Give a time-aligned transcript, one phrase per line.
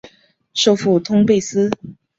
[0.55, 1.69] 首府通贝斯。